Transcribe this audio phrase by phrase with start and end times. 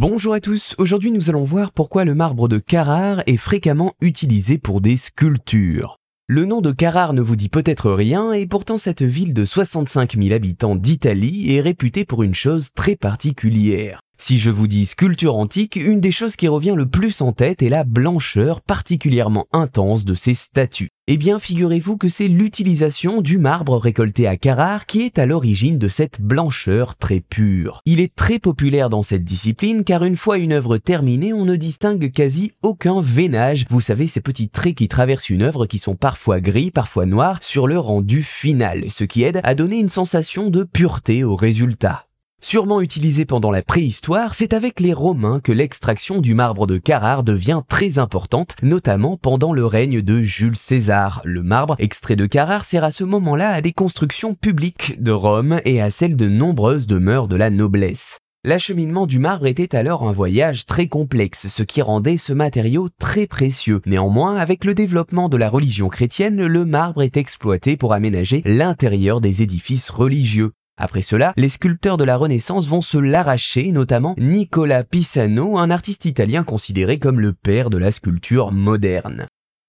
[0.00, 4.56] Bonjour à tous, aujourd'hui nous allons voir pourquoi le marbre de Carrare est fréquemment utilisé
[4.56, 5.96] pour des sculptures.
[6.28, 10.16] Le nom de Carrare ne vous dit peut-être rien et pourtant cette ville de 65
[10.16, 14.00] 000 habitants d'Italie est réputée pour une chose très particulière.
[14.20, 17.62] Si je vous dis sculpture antique, une des choses qui revient le plus en tête
[17.62, 20.90] est la blancheur particulièrement intense de ces statues.
[21.06, 25.78] Eh bien, figurez-vous que c'est l'utilisation du marbre récolté à Carrare qui est à l'origine
[25.78, 27.80] de cette blancheur très pure.
[27.86, 31.56] Il est très populaire dans cette discipline car une fois une œuvre terminée, on ne
[31.56, 33.66] distingue quasi aucun veinage.
[33.70, 37.38] Vous savez, ces petits traits qui traversent une œuvre qui sont parfois gris, parfois noirs
[37.40, 42.07] sur le rendu final, ce qui aide à donner une sensation de pureté au résultat.
[42.40, 47.22] Sûrement utilisé pendant la préhistoire, c'est avec les Romains que l'extraction du marbre de Carrare
[47.22, 51.20] devient très importante, notamment pendant le règne de Jules César.
[51.24, 55.60] Le marbre extrait de Carrare sert à ce moment-là à des constructions publiques de Rome
[55.66, 58.18] et à celles de nombreuses demeures de la noblesse.
[58.44, 63.26] L'acheminement du marbre était alors un voyage très complexe, ce qui rendait ce matériau très
[63.26, 63.82] précieux.
[63.84, 69.20] Néanmoins, avec le développement de la religion chrétienne, le marbre est exploité pour aménager l'intérieur
[69.20, 70.52] des édifices religieux.
[70.78, 76.04] Après cela, les sculpteurs de la Renaissance vont se l'arracher, notamment Nicola Pisano, un artiste
[76.04, 79.26] italien considéré comme le père de la sculpture moderne.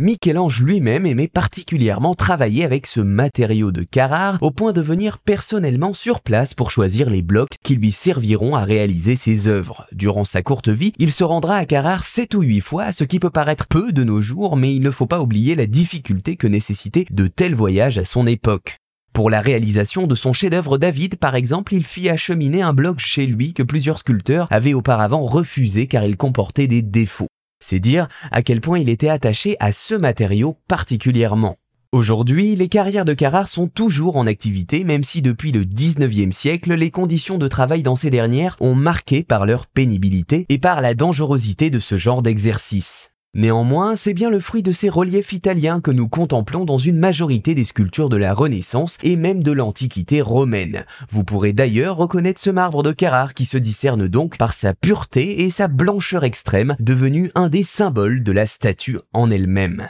[0.00, 5.92] Michel-Ange lui-même aimait particulièrement travailler avec ce matériau de Carrare au point de venir personnellement
[5.92, 9.86] sur place pour choisir les blocs qui lui serviront à réaliser ses œuvres.
[9.92, 13.20] Durant sa courte vie, il se rendra à Carrare 7 ou 8 fois, ce qui
[13.20, 16.46] peut paraître peu de nos jours, mais il ne faut pas oublier la difficulté que
[16.46, 18.79] nécessitait de tels voyages à son époque.
[19.12, 23.26] Pour la réalisation de son chef-d'œuvre David, par exemple, il fit acheminer un bloc chez
[23.26, 27.28] lui que plusieurs sculpteurs avaient auparavant refusé car il comportait des défauts.
[27.62, 31.56] C'est dire à quel point il était attaché à ce matériau particulièrement.
[31.92, 36.72] Aujourd'hui, les carrières de Carrare sont toujours en activité, même si depuis le 19e siècle,
[36.74, 40.94] les conditions de travail dans ces dernières ont marqué par leur pénibilité et par la
[40.94, 43.09] dangerosité de ce genre d'exercice.
[43.34, 47.54] Néanmoins, c'est bien le fruit de ces reliefs italiens que nous contemplons dans une majorité
[47.54, 50.84] des sculptures de la Renaissance et même de l'Antiquité romaine.
[51.10, 55.44] Vous pourrez d'ailleurs reconnaître ce marbre de Carrare qui se discerne donc par sa pureté
[55.44, 59.88] et sa blancheur extrême, devenu un des symboles de la statue en elle-même.